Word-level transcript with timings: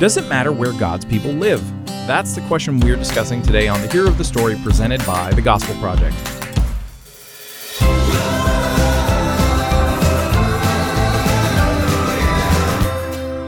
Does 0.00 0.16
it 0.16 0.26
matter 0.28 0.50
where 0.50 0.72
God's 0.72 1.04
people 1.04 1.30
live? 1.30 1.62
That's 2.06 2.34
the 2.34 2.40
question 2.48 2.80
we're 2.80 2.96
discussing 2.96 3.42
today 3.42 3.68
on 3.68 3.82
the 3.82 3.88
Hero 3.88 4.08
of 4.08 4.16
the 4.16 4.24
Story 4.24 4.56
presented 4.64 5.04
by 5.04 5.30
the 5.34 5.42
Gospel 5.42 5.74
Project. 5.74 6.16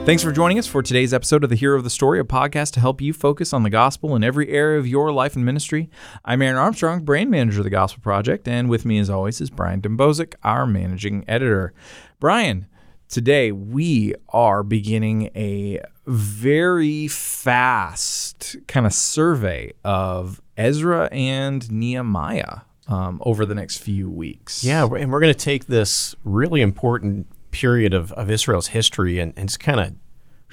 Thanks 0.04 0.22
for 0.22 0.30
joining 0.30 0.58
us 0.58 0.66
for 0.66 0.82
today's 0.82 1.14
episode 1.14 1.42
of 1.42 1.48
the 1.48 1.56
Hero 1.56 1.78
of 1.78 1.84
the 1.84 1.88
Story, 1.88 2.20
a 2.20 2.24
podcast 2.24 2.72
to 2.72 2.80
help 2.80 3.00
you 3.00 3.14
focus 3.14 3.54
on 3.54 3.62
the 3.62 3.70
gospel 3.70 4.14
in 4.14 4.22
every 4.22 4.50
area 4.50 4.78
of 4.78 4.86
your 4.86 5.10
life 5.10 5.34
and 5.34 5.46
ministry. 5.46 5.88
I'm 6.22 6.42
Aaron 6.42 6.58
Armstrong, 6.58 7.02
brand 7.02 7.30
manager 7.30 7.60
of 7.60 7.64
the 7.64 7.70
Gospel 7.70 8.02
Project, 8.02 8.46
and 8.46 8.68
with 8.68 8.84
me, 8.84 8.98
as 8.98 9.08
always, 9.08 9.40
is 9.40 9.48
Brian 9.48 9.80
Dembowczyk, 9.80 10.34
our 10.42 10.66
managing 10.66 11.24
editor. 11.26 11.72
Brian, 12.20 12.66
today 13.08 13.52
we 13.52 14.14
are 14.28 14.62
beginning 14.62 15.30
a 15.34 15.80
very 16.06 17.08
fast 17.08 18.56
kind 18.66 18.86
of 18.86 18.92
survey 18.92 19.72
of 19.84 20.40
Ezra 20.56 21.08
and 21.12 21.70
Nehemiah 21.70 22.60
um, 22.88 23.20
over 23.24 23.46
the 23.46 23.54
next 23.54 23.78
few 23.78 24.10
weeks. 24.10 24.64
Yeah, 24.64 24.84
and 24.84 25.12
we're 25.12 25.20
going 25.20 25.32
to 25.32 25.38
take 25.38 25.66
this 25.66 26.14
really 26.24 26.60
important 26.60 27.26
period 27.50 27.94
of, 27.94 28.12
of 28.12 28.30
Israel's 28.30 28.68
history 28.68 29.18
and, 29.18 29.32
and 29.36 29.48
just 29.48 29.60
kind 29.60 29.78
of 29.80 29.92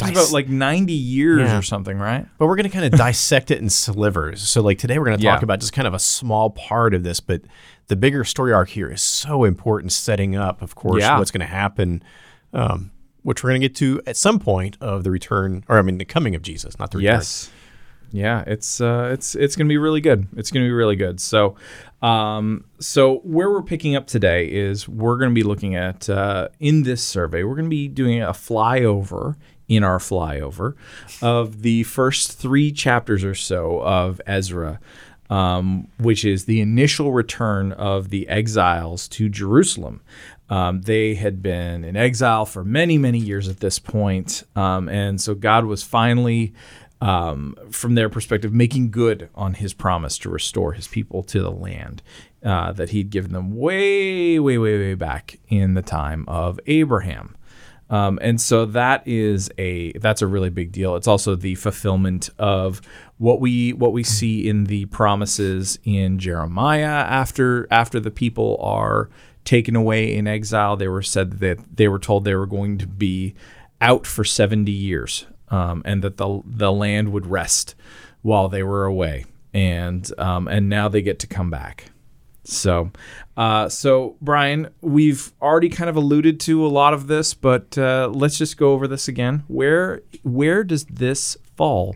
It's 0.02 0.12
about 0.12 0.32
like 0.32 0.48
90 0.50 0.94
years 0.94 1.42
Yeah. 1.50 1.58
or 1.58 1.62
something, 1.62 1.98
right? 1.98 2.26
but 2.38 2.48
we're 2.48 2.56
going 2.56 2.70
to 2.70 2.76
kind 2.78 2.86
of 2.86 2.92
dissect 2.98 3.52
it 3.52 3.60
in 3.60 3.70
slivers. 3.70 4.42
So 4.42 4.62
like 4.62 4.78
today 4.78 5.00
we're 5.00 5.06
going 5.06 5.18
to 5.18 5.24
talk 5.24 5.40
Yeah. 5.40 5.44
about 5.44 5.60
just 5.62 5.74
kind 5.74 5.88
of 5.88 5.94
a 5.94 6.00
small 6.00 6.50
part 6.52 6.94
of 6.94 7.04
this, 7.04 7.20
but 7.20 7.42
the 7.88 7.96
bigger 7.96 8.24
story 8.24 8.54
arc 8.54 8.70
here 8.70 8.92
is 8.92 9.02
so 9.02 9.44
important 9.46 9.92
setting 9.92 10.36
up, 10.36 10.62
of 10.62 10.76
course, 10.76 11.02
Yeah. 11.02 11.18
what's 11.18 11.32
going 11.32 11.42
to 11.42 11.48
happen, 11.54 12.04
um, 12.54 12.92
which 13.30 13.44
we're 13.44 13.52
going 13.52 13.62
to 13.62 13.68
get 13.68 13.76
to 13.76 14.02
at 14.08 14.18
some 14.18 14.40
point 14.40 14.76
of 14.82 15.04
the 15.04 15.12
return, 15.12 15.64
or 15.68 15.78
I 15.78 15.84
mean, 15.84 16.00
the 16.00 16.04
coming 16.04 16.34
of 16.34 16.42
Jesus, 16.42 16.80
not 16.80 16.90
the 16.90 16.98
return. 16.98 17.18
Yes. 17.18 17.52
Yeah, 18.12 18.44
it's 18.48 18.82
uh, 18.82 19.12
it's 19.14 19.36
it's 19.36 19.56
gonna 19.56 19.68
be 19.68 19.78
really 19.78 20.02
good. 20.02 20.28
It's 20.36 20.50
gonna 20.50 20.66
be 20.66 20.72
really 20.72 20.96
good. 20.96 21.20
So, 21.20 21.56
um, 22.02 22.66
so 22.80 23.18
where 23.18 23.52
we're 23.52 23.62
picking 23.62 23.96
up 23.96 24.08
today 24.08 24.48
is 24.48 24.90
we're 24.90 25.18
gonna 25.18 25.36
be 25.36 25.44
looking 25.44 25.76
at 25.76 26.10
uh, 26.10 26.48
in 26.60 26.82
this 26.82 27.04
survey 27.04 27.44
we're 27.44 27.56
gonna 27.56 27.70
be 27.70 27.88
doing 27.88 28.20
a 28.20 28.30
flyover 28.30 29.36
in 29.68 29.84
our 29.84 30.00
flyover 30.00 30.74
of 31.22 31.62
the 31.62 31.84
first 31.84 32.32
three 32.32 32.72
chapters 32.72 33.24
or 33.24 33.36
so 33.36 33.80
of 33.84 34.20
Ezra, 34.26 34.80
um, 35.30 35.88
which 36.00 36.26
is 36.26 36.46
the 36.46 36.62
initial 36.62 37.12
return 37.12 37.74
of 37.74 38.10
the 38.10 38.28
exiles 38.28 39.08
to 39.10 39.30
Jerusalem. 39.30 40.02
Um, 40.50 40.82
they 40.82 41.16
had 41.16 41.42
been 41.42 41.84
in 41.84 41.96
exile 41.96 42.46
for 42.46 42.64
many, 42.64 42.98
many 42.98 43.20
years 43.20 43.48
at 43.48 43.60
this 43.60 43.78
point, 43.78 44.44
um, 44.56 44.90
and 44.90 45.22
so 45.22 45.36
God 45.36 45.66
was 45.66 45.84
finally 45.84 46.54
um, 47.02 47.56
from 47.72 47.96
their 47.96 48.10
perspective, 48.10 48.54
making 48.54 48.92
good 48.92 49.30
on 49.36 49.54
his 49.54 49.74
promise 49.74 50.18
to 50.20 50.30
restore 50.30 50.74
his 50.74 50.88
people 50.88 51.24
to 51.24 51.42
the 51.42 51.52
land 51.52 52.02
uh, 52.44 52.72
that 52.74 52.90
he'd 52.90 53.10
given 53.10 53.32
them 53.32 53.56
way, 53.56 54.40
way, 54.40 54.58
way, 54.58 54.78
way 54.78 54.96
back 54.96 55.40
in 55.48 55.74
the 55.76 55.82
time 55.82 56.26
of 56.28 56.60
Abraham. 56.68 57.36
Um, 57.90 58.20
and 58.22 58.40
so 58.40 58.66
that 58.68 59.08
is 59.08 59.50
a 59.58 59.94
that's 59.94 60.22
a 60.22 60.28
really 60.28 60.52
big 60.52 60.72
deal. 60.72 60.96
It's 60.96 61.08
also 61.08 61.36
the 61.36 61.56
fulfillment 61.56 62.30
of 62.38 62.82
what 63.18 63.42
we 63.42 63.74
what 63.74 63.94
we 63.94 64.04
see 64.04 64.48
in 64.48 64.66
the 64.66 64.86
promises 64.86 65.80
in 65.84 66.20
Jeremiah 66.20 66.86
after 66.86 67.68
after 67.72 68.00
the 68.00 68.12
people 68.12 68.58
are 68.62 69.10
taken 69.50 69.76
away 69.76 70.14
in 70.14 70.28
exile. 70.28 70.78
They 70.78 70.88
were 70.88 71.02
said 71.02 71.40
that 71.40 71.58
they 71.76 71.88
were 71.88 71.98
told 71.98 72.24
they 72.24 72.36
were 72.36 72.46
going 72.46 72.78
to 72.78 72.86
be 72.86 73.34
out 73.82 74.06
for 74.06 74.24
70 74.24 74.72
years 74.72 75.26
um, 75.50 75.82
and 75.86 76.04
that 76.04 76.18
the 76.18 76.42
the 76.46 76.72
land 76.72 77.12
would 77.12 77.26
rest 77.26 77.74
while 78.22 78.48
they 78.48 78.62
were 78.62 78.86
away. 78.86 79.26
And 79.52 80.08
um, 80.20 80.48
and 80.48 80.70
now 80.70 80.88
they 80.88 81.02
get 81.02 81.18
to 81.20 81.28
come 81.28 81.50
back. 81.50 81.86
So 82.44 82.92
uh, 83.38 83.70
so 83.70 84.18
Brian 84.22 84.70
we've 84.82 85.34
already 85.42 85.70
kind 85.70 85.90
of 85.90 85.96
alluded 85.96 86.40
to 86.42 86.64
a 86.64 86.70
lot 86.70 86.94
of 86.94 87.08
this 87.08 87.34
but 87.34 87.76
uh, 87.76 88.12
let's 88.14 88.38
just 88.38 88.56
go 88.56 88.74
over 88.74 88.88
this 88.88 89.08
again. 89.08 89.46
Where 89.48 90.04
where 90.22 90.64
does 90.64 90.86
this 90.86 91.38
fall 91.58 91.96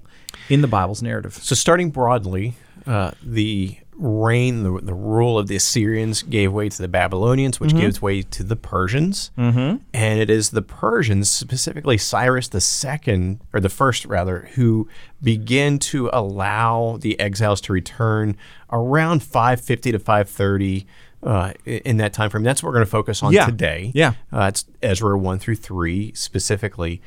in 0.50 0.61
the 0.61 0.67
Bible's 0.67 1.03
narrative? 1.03 1.35
So 1.35 1.53
starting 1.53 1.91
broadly, 1.91 2.56
uh, 2.88 3.11
the 3.22 3.77
reign, 3.95 4.63
the, 4.63 4.79
the 4.81 4.93
rule 4.93 5.37
of 5.37 5.47
the 5.47 5.55
Assyrians 5.55 6.23
gave 6.23 6.51
way 6.51 6.69
to 6.69 6.81
the 6.81 6.87
Babylonians, 6.87 7.59
which 7.59 7.75
gives 7.75 8.01
way 8.01 8.21
to 8.23 8.43
the 8.43 8.55
Persians. 8.55 9.31
Mm-hmm. 9.37 9.77
And 9.93 10.19
it 10.19 10.29
is 10.29 10.49
the 10.51 10.61
Persians, 10.61 11.29
specifically 11.31 11.97
Cyrus 11.97 12.47
the 12.47 12.61
second, 12.61 13.39
or 13.53 13.59
the 13.59 13.69
first 13.69 14.05
rather, 14.05 14.49
who 14.55 14.87
begin 15.21 15.79
to 15.79 16.09
allow 16.11 16.97
the 16.99 17.19
exiles 17.19 17.61
to 17.61 17.73
return 17.73 18.35
around 18.71 19.23
550 19.23 19.91
to 19.93 19.99
530 19.99 20.85
uh, 21.21 21.53
in 21.65 21.97
that 21.97 22.11
time 22.11 22.29
frame. 22.29 22.43
That's 22.43 22.61
what 22.61 22.67
we're 22.69 22.73
going 22.75 22.85
to 22.85 22.91
focus 22.91 23.23
on 23.23 23.31
Yeah. 23.31 23.45
today. 23.45 23.91
Yeah. 23.95 24.13
Uh, 24.31 24.47
it's 24.49 24.65
Ezra 24.81 25.17
1 25.17 25.39
through 25.39 25.55
3 25.55 26.11
specifically. 26.15 27.01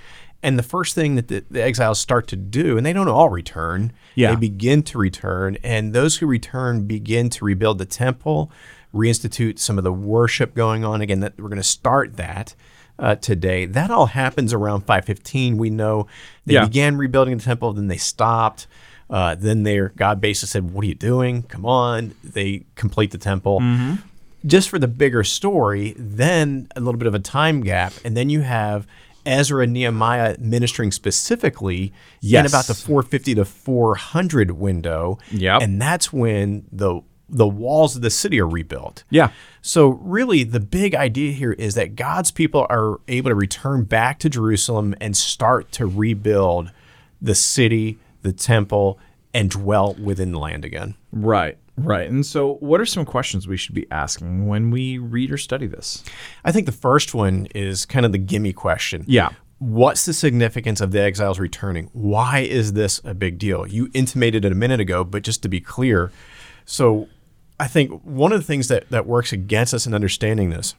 And 0.47 0.59
the 0.59 0.63
first 0.63 0.95
thing 0.95 1.17
that 1.17 1.29
the, 1.29 1.45
the 1.51 1.63
exiles 1.63 1.99
start 1.99 2.27
to 2.29 2.37
do, 2.37 2.77
and 2.77 2.87
they 2.87 2.93
don't 2.93 3.09
all 3.09 3.29
return, 3.31 3.93
Yeah. 4.15 4.31
they 4.31 4.37
begin 4.37 4.83
to 4.85 4.99
return. 4.99 5.57
And 5.65 5.93
those 5.93 6.19
who 6.19 6.27
return 6.27 6.87
begin 6.87 7.29
to 7.31 7.45
rebuild 7.45 7.79
the 7.79 7.85
temple, 7.85 8.51
reinstitute 8.95 9.59
some 9.59 9.77
of 9.77 9.85
the 9.85 9.93
worship 9.93 10.55
going 10.55 10.85
on. 10.85 11.01
Again, 11.01 11.21
that 11.21 11.37
we're 11.39 11.49
going 11.49 11.57
to 11.57 11.63
start 11.81 12.17
that 12.17 12.55
uh, 12.99 13.17
today. 13.17 13.67
That 13.67 13.91
all 13.91 14.07
happens 14.07 14.53
around 14.55 14.83
515. 14.83 15.59
We 15.59 15.69
know 15.69 16.07
they 16.47 16.55
Yeah. 16.55 16.65
began 16.65 16.97
rebuilding 16.97 17.37
the 17.37 17.43
temple, 17.45 17.73
then 17.73 17.89
they 17.89 17.97
stopped. 17.99 18.67
Uh, 19.11 19.35
then 19.35 19.65
their 19.65 19.91
God 19.97 20.21
basically 20.21 20.49
said, 20.49 20.71
What 20.73 20.85
are 20.85 20.89
you 20.89 20.95
doing? 20.95 21.43
Come 21.43 21.67
on. 21.67 22.15
They 22.25 22.65
complete 22.75 23.11
the 23.11 23.19
temple 23.19 23.61
just 24.45 24.69
for 24.69 24.79
the 24.79 24.89
bigger 24.89 25.25
story, 25.25 25.95
then 25.99 26.69
a 26.77 26.81
little 26.81 26.99
bit 26.99 27.09
of 27.09 27.15
a 27.15 27.19
time 27.19 27.63
gap, 27.63 27.93
and 28.05 28.17
then 28.17 28.31
you 28.31 28.43
have 28.43 28.87
Ezra 29.27 29.65
and 29.65 29.73
Nehemiah 29.73 30.37
ministering 30.39 30.91
specifically 30.93 31.85
in 31.87 31.93
Yes. 32.23 32.49
about 32.51 32.67
the 32.67 32.75
450 32.75 33.35
to 33.35 33.45
400 33.45 34.53
window. 34.53 35.19
Yep. 35.31 35.63
And 35.63 35.81
that's 35.83 36.13
when 36.13 36.65
the 36.73 37.01
the 37.29 37.47
walls 37.49 37.97
of 37.97 38.03
the 38.03 38.11
city 38.11 38.41
are 38.41 38.47
rebuilt. 38.49 39.03
yeah 39.11 39.31
So 39.61 39.89
really 39.89 40.45
the 40.45 40.61
big 40.61 40.95
idea 40.95 41.33
here 41.33 41.51
is 41.55 41.75
that 41.75 41.97
God's 41.97 42.31
people 42.31 42.69
are 42.71 43.01
able 43.09 43.31
to 43.31 43.35
return 43.35 43.83
back 43.83 44.21
to 44.21 44.29
Jerusalem 44.31 44.95
and 45.01 45.17
start 45.17 45.73
to 45.73 45.87
rebuild 45.87 46.71
the 47.21 47.35
city, 47.35 47.99
the 48.23 48.33
temple, 48.33 49.01
and 49.35 49.51
dwell 49.51 49.95
within 49.95 50.31
the 50.31 50.39
land 50.39 50.65
again. 50.65 50.95
right 51.11 51.59
right 51.77 52.09
and 52.09 52.25
so 52.25 52.55
what 52.55 52.81
are 52.81 52.87
some 52.87 53.05
questions 53.05 53.47
we 53.47 53.57
should 53.57 53.75
be 53.75 53.87
asking 53.91 54.47
when 54.47 54.71
we 54.71 54.99
read 54.99 55.31
or 55.31 55.37
study 55.37 55.67
this 55.67 56.03
I 56.45 56.53
think 56.53 56.67
the 56.67 56.73
first 56.73 57.15
one 57.15 57.47
is 57.55 57.85
kind 57.87 58.07
of 58.07 58.13
the 58.13 58.19
gimme 58.19 58.53
question. 58.53 59.05
Yeah. 59.07 59.31
What's 59.59 60.05
the 60.05 60.13
significance 60.13 60.81
of 60.81 60.91
the 60.91 61.01
exiles 61.01 61.39
returning? 61.39 61.89
Why 61.93 62.41
is 62.41 62.75
this 62.75 63.01
a 63.05 63.15
big 63.15 63.39
deal? 63.39 63.67
You 63.67 63.91
intimated 63.95 64.45
it 64.45 64.53
a 64.53 64.55
minute 64.55 64.81
ago, 64.81 65.03
but 65.03 65.23
just 65.23 65.43
to 65.43 65.49
be 65.49 65.61
clear, 65.61 66.13
so 66.67 67.09
I 67.59 67.67
think 67.67 68.03
one 68.03 68.33
of 68.33 68.39
the 68.39 68.47
things 68.47 68.69
that, 68.69 68.89
that 68.91 69.07
works 69.07 69.33
against 69.33 69.73
us 69.73 69.87
in 69.87 69.95
understanding 69.95 70.51
this 70.51 70.75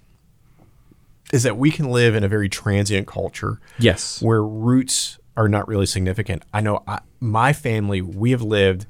is 1.34 1.44
that 1.44 1.58
we 1.58 1.72
can 1.72 1.90
live 1.90 2.14
in 2.14 2.24
a 2.24 2.28
very 2.28 2.48
transient 2.48 3.08
culture 3.08 3.60
yes 3.78 4.22
where 4.22 4.44
roots 4.44 5.18
are 5.36 5.50
not 5.50 5.68
really 5.68 5.86
significant. 5.86 6.44
I 6.54 6.62
know 6.62 6.84
I, 6.88 7.00
my 7.20 7.54
family, 7.54 8.02
we 8.02 8.32
have 8.32 8.42
lived 8.42 8.86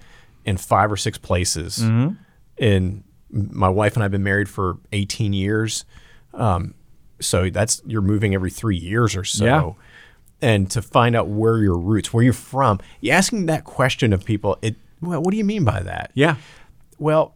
in 0.47 0.57
five 0.57 0.91
or 0.91 0.97
six 0.97 1.17
places. 1.17 1.77
And 2.59 3.03
my 3.29 3.69
wife 3.69 3.93
and 3.95 4.01
I 4.03 4.05
have 4.05 4.11
been 4.11 4.23
married 4.23 4.49
for 4.49 4.77
18 4.93 5.33
years. 5.33 5.85
Um, 6.33 6.73
so 7.19 7.49
that's, 7.49 7.81
you're 7.85 8.01
moving 8.01 8.33
every 8.33 8.49
three 8.49 8.77
years 8.77 9.15
or 9.15 9.23
so. 9.23 9.45
Yeah. 9.45 9.71
And 10.41 10.69
to 10.71 10.81
find 10.81 11.15
out 11.15 11.27
where 11.27 11.57
your 11.57 11.77
roots, 11.77 12.13
where 12.13 12.23
you're 12.23 12.33
from, 12.33 12.79
you 13.01 13.11
asking 13.11 13.47
that 13.47 13.63
question 13.63 14.13
of 14.13 14.23
people, 14.23 14.57
it, 14.61 14.75
well, 15.01 15.21
what 15.21 15.31
do 15.31 15.37
you 15.37 15.43
mean 15.43 15.63
by 15.63 15.81
that? 15.81 16.11
yeah 16.13 16.35
Well, 16.97 17.35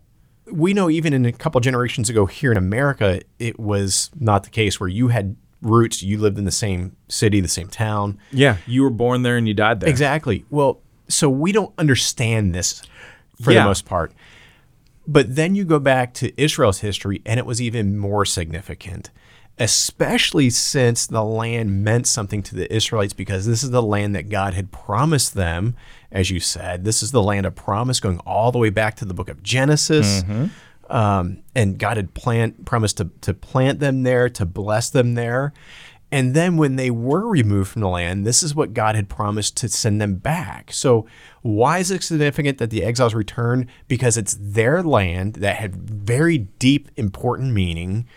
we 0.51 0.73
know 0.73 0.89
even 0.89 1.13
in 1.13 1.25
a 1.25 1.31
couple 1.31 1.59
generations 1.61 2.09
ago 2.09 2.25
here 2.25 2.51
in 2.51 2.57
America, 2.57 3.21
it 3.39 3.59
was 3.59 4.09
not 4.19 4.43
the 4.43 4.49
case 4.49 4.79
where 4.79 4.89
you 4.89 5.09
had 5.09 5.35
roots, 5.61 6.01
you 6.01 6.17
lived 6.17 6.37
in 6.37 6.45
the 6.45 6.51
same 6.51 6.95
city, 7.07 7.39
the 7.41 7.47
same 7.47 7.67
town. 7.67 8.17
yeah 8.31 8.57
you 8.65 8.81
were 8.83 8.89
born 8.89 9.21
there 9.23 9.37
and 9.37 9.47
you 9.47 9.53
died 9.53 9.79
there 9.79 9.89
Exactly. 9.89 10.45
Well, 10.49 10.79
so 11.07 11.29
we 11.29 11.51
don't 11.51 11.73
understand 11.77 12.55
this 12.55 12.81
for 13.39 13.51
Yeah. 13.51 13.59
the 13.61 13.65
most 13.69 13.85
part. 13.85 14.11
But 15.07 15.35
then 15.35 15.55
you 15.55 15.65
go 15.65 15.79
back 15.79 16.13
to 16.15 16.41
Israel's 16.41 16.79
history, 16.79 17.21
and 17.25 17.39
it 17.39 17.45
was 17.45 17.61
even 17.61 17.97
more 17.97 18.23
significant, 18.25 19.09
especially 19.57 20.49
since 20.49 21.05
the 21.07 21.23
land 21.23 21.83
meant 21.83 22.07
something 22.07 22.41
to 22.43 22.55
the 22.55 22.73
Israelites 22.73 23.13
because 23.13 23.45
this 23.45 23.63
is 23.63 23.71
the 23.71 23.81
land 23.81 24.15
that 24.15 24.29
God 24.29 24.53
had 24.53 24.71
promised 24.71 25.33
them. 25.33 25.75
As 26.11 26.29
you 26.29 26.39
said, 26.39 26.83
this 26.83 27.01
is 27.01 27.11
the 27.11 27.21
land 27.21 27.45
of 27.45 27.55
promise 27.55 27.99
going 27.99 28.19
all 28.19 28.51
the 28.51 28.59
way 28.59 28.69
back 28.69 28.95
to 28.97 29.05
the 29.05 29.13
book 29.13 29.29
of 29.29 29.41
Genesis. 29.43 30.23
Um, 30.89 31.43
and 31.55 31.77
God 31.79 31.95
had 31.95 32.13
plant, 32.13 32.65
promised 32.65 32.97
to, 32.97 33.09
to 33.21 33.33
plant 33.33 33.79
them 33.79 34.03
there, 34.03 34.27
to 34.29 34.45
bless 34.45 34.89
them 34.89 35.13
there. 35.13 35.53
And 36.11 36.33
then 36.33 36.57
when 36.57 36.75
they 36.75 36.91
were 36.91 37.25
removed 37.25 37.71
from 37.71 37.81
the 37.81 37.87
land, 37.87 38.25
this 38.25 38.43
is 38.43 38.53
what 38.53 38.73
God 38.73 38.95
had 38.95 39.07
promised 39.07 39.55
to 39.57 39.69
send 39.69 40.01
them 40.01 40.15
back. 40.15 40.73
So, 40.73 41.07
why 41.41 41.79
is 41.79 41.89
it 41.89 42.03
significant 42.03 42.57
that 42.57 42.69
the 42.69 42.83
exiles 42.83 43.13
return? 43.13 43.67
Because 43.87 44.17
it's 44.17 44.37
their 44.39 44.83
land 44.83 45.35
that 45.35 45.55
had 45.55 45.75
very 45.75 46.37
deep, 46.37 46.89
important 46.97 47.53
meaning. 47.53 48.07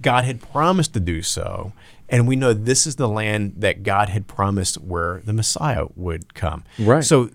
God 0.00 0.24
had 0.24 0.42
promised 0.42 0.92
to 0.94 1.00
do 1.00 1.22
so. 1.22 1.72
And 2.08 2.28
we 2.28 2.36
know 2.36 2.52
this 2.52 2.86
is 2.86 2.96
the 2.96 3.08
land 3.08 3.54
that 3.58 3.82
God 3.82 4.08
had 4.08 4.26
promised 4.26 4.76
where 4.76 5.22
the 5.24 5.32
Messiah 5.32 5.86
would 5.94 6.34
come. 6.34 6.64
Right. 6.78 7.04
So, 7.04 7.30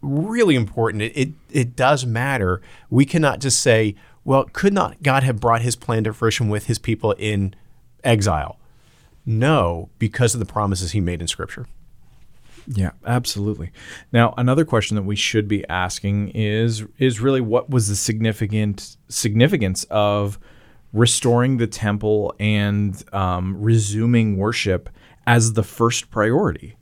really 0.00 0.54
important. 0.54 1.02
It, 1.02 1.16
it, 1.16 1.28
it 1.50 1.76
does 1.76 2.06
matter. 2.06 2.62
We 2.88 3.04
cannot 3.04 3.40
just 3.40 3.60
say, 3.60 3.94
well, 4.24 4.44
could 4.44 4.72
not 4.72 5.02
God 5.02 5.22
have 5.22 5.40
brought 5.40 5.62
his 5.62 5.76
plan 5.76 6.04
to 6.04 6.12
fruition 6.14 6.48
with 6.48 6.66
his 6.66 6.78
people 6.78 7.12
in 7.12 7.54
exile? 8.02 8.59
No, 9.30 9.90
because 10.00 10.34
of 10.34 10.40
the 10.40 10.44
promises 10.44 10.90
he 10.90 11.00
made 11.00 11.20
in 11.20 11.28
Scripture. 11.28 11.68
Yeah, 12.66 12.90
absolutely. 13.06 13.70
Now, 14.12 14.34
another 14.36 14.64
question 14.64 14.96
that 14.96 15.04
we 15.04 15.14
should 15.14 15.46
be 15.46 15.66
asking 15.68 16.30
is 16.30 16.84
is 16.98 17.20
really 17.20 17.40
what 17.40 17.70
was 17.70 17.88
the 17.88 17.94
significant 17.94 18.96
significance 19.08 19.84
of 19.84 20.40
restoring 20.92 21.58
the 21.58 21.68
temple 21.68 22.34
and 22.40 23.04
um, 23.14 23.56
resuming 23.62 24.36
worship 24.36 24.90
as 25.28 25.52
the 25.52 25.62
first 25.62 26.10
priority, 26.10 26.76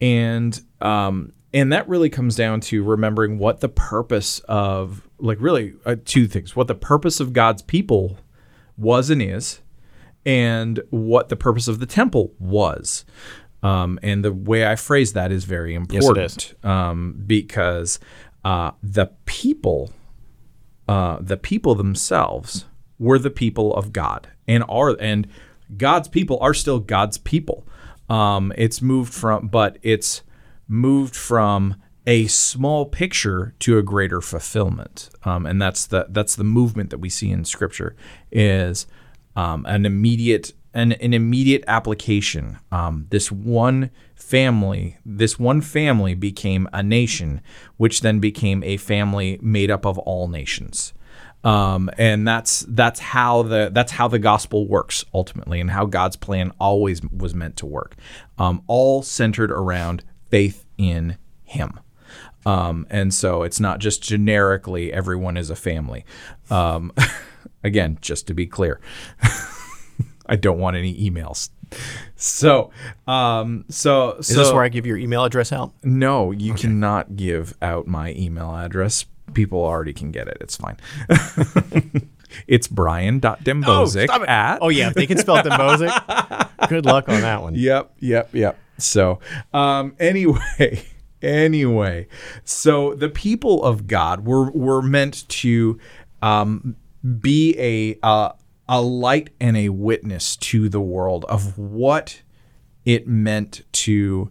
and 0.00 0.60
um, 0.80 1.32
and 1.52 1.72
that 1.72 1.88
really 1.88 2.10
comes 2.10 2.34
down 2.34 2.60
to 2.62 2.82
remembering 2.82 3.38
what 3.38 3.60
the 3.60 3.68
purpose 3.68 4.40
of 4.48 5.08
like 5.18 5.38
really 5.40 5.74
uh, 5.86 5.94
two 6.04 6.26
things: 6.26 6.56
what 6.56 6.66
the 6.66 6.74
purpose 6.74 7.20
of 7.20 7.32
God's 7.32 7.62
people 7.62 8.18
was 8.76 9.10
and 9.10 9.22
is, 9.22 9.60
and 10.26 10.80
what 10.90 11.28
the 11.28 11.36
purpose 11.36 11.68
of 11.68 11.78
the 11.78 11.86
temple 11.86 12.32
was. 12.38 13.04
Um, 13.62 13.98
and 14.02 14.24
the 14.24 14.32
way 14.32 14.66
I 14.66 14.76
phrase 14.76 15.14
that 15.14 15.32
is 15.32 15.44
very 15.44 15.74
important 15.74 16.16
Um, 16.62 17.22
because 17.26 17.98
uh, 18.44 18.72
the 18.82 19.06
people, 19.24 19.90
uh, 20.86 21.18
the 21.20 21.38
people 21.38 21.74
themselves, 21.74 22.66
were 22.98 23.18
the 23.18 23.30
people 23.30 23.74
of 23.74 23.92
God, 23.92 24.28
and 24.46 24.64
are 24.68 24.96
and 25.00 25.26
God's 25.76 26.08
people 26.08 26.38
are 26.40 26.54
still 26.54 26.78
God's 26.78 27.16
people. 27.18 27.66
Um, 28.10 28.52
it's 28.56 28.82
moved 28.82 29.14
from, 29.14 29.48
but 29.48 29.78
it's 29.82 30.22
moved 30.68 31.16
from 31.16 31.76
a 32.06 32.26
small 32.26 32.84
picture 32.84 33.54
to 33.60 33.78
a 33.78 33.82
greater 33.82 34.20
fulfillment, 34.20 35.08
um, 35.24 35.46
and 35.46 35.60
that's 35.60 35.86
the 35.86 36.06
that's 36.10 36.36
the 36.36 36.44
movement 36.44 36.90
that 36.90 36.98
we 36.98 37.08
see 37.08 37.30
in 37.30 37.46
Scripture 37.46 37.96
is 38.30 38.86
um, 39.36 39.64
an 39.66 39.86
immediate 39.86 40.52
an, 40.74 40.92
an 40.92 41.14
immediate 41.14 41.64
application. 41.68 42.58
Um, 42.72 43.06
this 43.10 43.30
one 43.30 43.90
family, 44.16 44.98
this 45.06 45.38
one 45.38 45.60
family 45.60 46.14
became 46.14 46.68
a 46.72 46.82
nation, 46.82 47.40
which 47.76 48.00
then 48.00 48.18
became 48.18 48.62
a 48.64 48.76
family 48.76 49.38
made 49.40 49.70
up 49.70 49.86
of 49.86 49.98
all 49.98 50.28
nations. 50.28 50.92
Um, 51.44 51.90
and 51.98 52.26
that's 52.26 52.64
that's 52.68 52.98
how 52.98 53.42
the 53.42 53.70
that's 53.72 53.92
how 53.92 54.08
the 54.08 54.18
gospel 54.18 54.66
works 54.66 55.04
ultimately, 55.12 55.60
and 55.60 55.70
how 55.70 55.84
God's 55.84 56.16
plan 56.16 56.52
always 56.58 57.02
was 57.12 57.34
meant 57.34 57.56
to 57.58 57.66
work, 57.66 57.96
um, 58.38 58.62
all 58.66 59.02
centered 59.02 59.52
around 59.52 60.02
faith 60.30 60.64
in 60.78 61.18
Him. 61.42 61.78
Um, 62.46 62.86
and 62.90 63.12
so 63.12 63.42
it's 63.42 63.60
not 63.60 63.78
just 63.78 64.02
generically 64.02 64.92
everyone 64.92 65.36
is 65.36 65.50
a 65.50 65.56
family. 65.56 66.04
Again, 67.62 67.98
just 68.00 68.26
to 68.28 68.34
be 68.34 68.46
clear. 68.46 68.80
I 70.26 70.36
don't 70.36 70.58
want 70.58 70.76
any 70.76 70.94
emails. 71.10 71.50
So, 72.16 72.70
um, 73.06 73.64
so 73.68 74.12
Is 74.18 74.28
so 74.28 74.34
this 74.34 74.52
where 74.52 74.62
I 74.62 74.68
give 74.68 74.86
your 74.86 74.96
email 74.96 75.24
address 75.24 75.52
out? 75.52 75.72
no, 75.82 76.30
you 76.30 76.54
cannot 76.54 77.16
give 77.16 77.54
out 77.60 77.86
my 77.86 78.12
email 78.12 78.54
address. 78.54 79.04
People 79.32 79.64
already 79.64 79.92
can 79.92 80.10
get 80.12 80.28
it. 80.28 80.36
It's 80.40 80.56
fine. 80.56 80.76
it's 82.46 82.68
brian.dembowczyk 82.68 84.04
stop 84.04 84.22
it. 84.22 84.28
at. 84.28 84.58
Oh, 84.60 84.68
yeah. 84.68 84.88
If 84.88 84.94
they 84.94 85.06
can 85.06 85.18
spell 85.18 85.36
Dembowczyk, 85.38 86.50
good 86.68 86.84
luck 86.86 87.08
on 87.08 87.20
that 87.22 87.42
one. 87.42 87.54
Yep, 87.54 87.94
yep, 88.00 88.30
yep. 88.32 88.58
So, 88.78 89.20
um, 89.52 89.94
anyway, 89.98 90.84
anyway, 91.22 92.06
so 92.44 92.94
the 92.94 93.08
people 93.08 93.64
of 93.64 93.86
God 93.86 94.26
were 94.26 94.50
were 94.50 94.82
meant 94.82 95.28
to 95.28 95.78
um, 96.22 96.76
be 97.20 97.54
a 97.58 97.98
uh, 98.06 98.32
a 98.68 98.80
light 98.80 99.30
and 99.40 99.56
a 99.56 99.68
witness 99.68 100.36
to 100.36 100.68
the 100.68 100.80
world 100.80 101.24
of 101.26 101.58
what 101.58 102.22
it 102.84 103.06
meant 103.06 103.62
to 103.72 104.30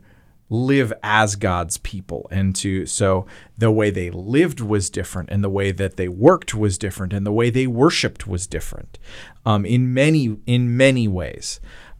live 0.49 0.93
as 1.01 1.35
God's 1.35 1.77
people 1.77 2.27
and 2.29 2.55
to 2.57 2.85
so 2.85 3.25
the 3.57 3.71
way 3.71 3.89
they 3.89 4.11
lived 4.11 4.59
was 4.59 4.89
different 4.89 5.29
and 5.31 5.43
the 5.43 5.49
way 5.49 5.71
that 5.71 5.97
they 5.97 6.07
worked 6.07 6.53
was 6.53 6.77
different 6.77 7.11
and 7.11 7.25
the 7.25 7.31
way 7.31 7.49
they 7.49 7.65
worshiped 7.65 8.27
was 8.27 8.45
different 8.45 8.99
um, 9.45 9.65
in 9.65 9.93
many 9.93 10.37
in 10.45 10.75
many 10.77 11.07
ways. 11.07 11.59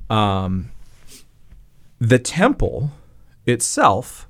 Um, 0.10 0.72
the 2.00 2.20
temple 2.20 2.92
itself 3.46 4.28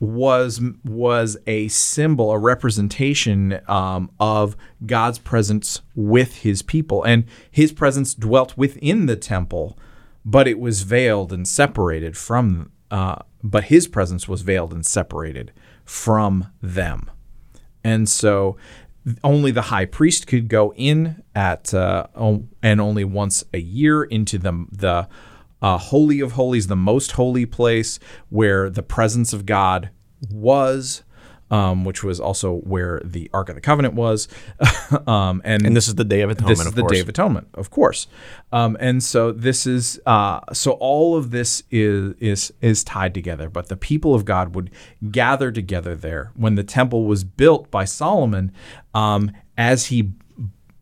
was 0.00 0.60
was 0.84 1.36
a 1.46 1.68
symbol, 1.68 2.30
a 2.30 2.38
representation 2.38 3.60
um, 3.66 4.10
of 4.20 4.56
God's 4.86 5.18
presence 5.18 5.82
with 5.94 6.38
His 6.38 6.62
people, 6.62 7.02
and 7.02 7.24
His 7.50 7.72
presence 7.72 8.14
dwelt 8.14 8.56
within 8.56 9.06
the 9.06 9.16
temple, 9.16 9.78
but 10.24 10.46
it 10.46 10.58
was 10.58 10.82
veiled 10.82 11.32
and 11.32 11.46
separated 11.46 12.16
from. 12.16 12.70
Uh, 12.90 13.16
but 13.42 13.64
His 13.64 13.88
presence 13.88 14.28
was 14.28 14.42
veiled 14.42 14.72
and 14.72 14.86
separated 14.86 15.52
from 15.84 16.52
them, 16.62 17.10
and 17.82 18.08
so 18.08 18.56
only 19.24 19.50
the 19.50 19.62
high 19.62 19.86
priest 19.86 20.26
could 20.26 20.48
go 20.48 20.72
in 20.76 21.22
at 21.34 21.72
uh, 21.72 22.06
and 22.62 22.80
only 22.80 23.04
once 23.04 23.44
a 23.52 23.58
year 23.58 24.04
into 24.04 24.38
the 24.38 24.66
the 24.70 25.08
uh, 25.62 25.78
holy 25.78 26.20
of 26.20 26.32
holies, 26.32 26.66
the 26.66 26.76
most 26.76 27.12
holy 27.12 27.46
place 27.46 27.98
where 28.28 28.70
the 28.70 28.82
presence 28.82 29.32
of 29.32 29.46
God 29.46 29.90
was, 30.30 31.02
um, 31.50 31.84
which 31.84 32.04
was 32.04 32.20
also 32.20 32.56
where 32.58 33.00
the 33.04 33.30
Ark 33.32 33.48
of 33.48 33.54
the 33.54 33.60
Covenant 33.60 33.94
was, 33.94 34.28
um, 35.06 35.40
and 35.44 35.64
And 35.64 35.76
this 35.76 35.88
is 35.88 35.94
the 35.94 36.04
Day 36.04 36.20
of 36.20 36.30
Atonement, 36.30 36.56
this 36.56 36.60
is 36.60 36.66
of 36.66 36.74
the 36.74 36.82
course. 36.82 36.92
Day 36.92 37.00
of 37.00 37.08
Atonement, 37.08 37.48
of 37.54 37.70
course. 37.70 38.06
Um, 38.52 38.76
and 38.80 39.02
so 39.02 39.32
this 39.32 39.66
is 39.66 40.00
uh, 40.06 40.40
so 40.52 40.72
all 40.72 41.16
of 41.16 41.30
this 41.30 41.62
is 41.70 42.14
is 42.20 42.52
is 42.60 42.84
tied 42.84 43.14
together. 43.14 43.48
But 43.48 43.68
the 43.68 43.76
people 43.76 44.14
of 44.14 44.24
God 44.24 44.54
would 44.54 44.70
gather 45.10 45.50
together 45.50 45.94
there 45.94 46.32
when 46.34 46.54
the 46.54 46.64
temple 46.64 47.06
was 47.06 47.24
built 47.24 47.70
by 47.70 47.84
Solomon, 47.84 48.52
um, 48.94 49.32
as 49.56 49.86
he 49.86 50.12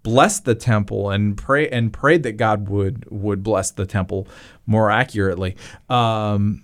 blessed 0.07 0.45
the 0.45 0.55
temple 0.55 1.11
and 1.11 1.37
pray 1.37 1.69
and 1.69 1.93
prayed 1.93 2.23
that 2.23 2.37
God 2.37 2.69
would 2.69 3.11
would 3.11 3.43
bless 3.43 3.73
the 3.73 3.85
temple 3.85 4.29
more 4.65 4.89
accurately. 4.89 5.57
Um, 5.91 6.63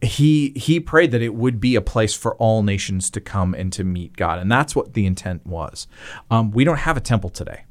he 0.00 0.54
he 0.56 0.80
prayed 0.80 1.10
that 1.10 1.20
it 1.20 1.34
would 1.34 1.60
be 1.60 1.74
a 1.74 1.82
place 1.82 2.14
for 2.14 2.34
all 2.36 2.62
nations 2.62 3.10
to 3.10 3.20
come 3.20 3.52
and 3.52 3.70
to 3.74 3.84
meet 3.84 4.16
God, 4.16 4.38
and 4.38 4.50
that's 4.50 4.74
what 4.74 4.94
the 4.94 5.04
intent 5.04 5.46
was. 5.46 5.86
Um, 6.30 6.50
we 6.50 6.64
don't 6.64 6.78
have 6.78 6.96
a 6.96 7.02
temple 7.02 7.28
today, 7.28 7.64